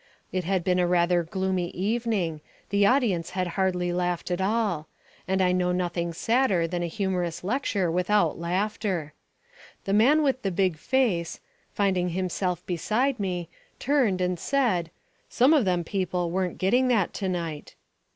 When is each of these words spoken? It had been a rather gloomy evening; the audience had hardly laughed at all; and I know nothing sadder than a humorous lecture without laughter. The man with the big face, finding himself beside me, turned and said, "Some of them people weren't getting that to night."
It 0.31 0.45
had 0.45 0.63
been 0.63 0.79
a 0.79 0.87
rather 0.87 1.21
gloomy 1.21 1.67
evening; 1.75 2.41
the 2.71 2.87
audience 2.87 3.29
had 3.37 3.49
hardly 3.49 3.93
laughed 3.93 4.31
at 4.31 4.41
all; 4.41 4.87
and 5.27 5.43
I 5.43 5.51
know 5.51 5.71
nothing 5.71 6.11
sadder 6.11 6.65
than 6.65 6.81
a 6.81 6.87
humorous 6.87 7.43
lecture 7.43 7.91
without 7.91 8.39
laughter. 8.39 9.13
The 9.85 9.93
man 9.93 10.23
with 10.23 10.41
the 10.41 10.49
big 10.49 10.77
face, 10.79 11.39
finding 11.75 12.09
himself 12.09 12.65
beside 12.65 13.19
me, 13.19 13.47
turned 13.77 14.21
and 14.21 14.39
said, 14.39 14.89
"Some 15.29 15.53
of 15.53 15.65
them 15.65 15.83
people 15.83 16.31
weren't 16.31 16.57
getting 16.57 16.87
that 16.87 17.13
to 17.13 17.29
night." 17.29 17.75